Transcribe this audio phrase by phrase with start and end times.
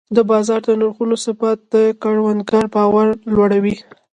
[0.15, 3.75] د بازار نرخونو ثبات د کروندګر باور لوړوي.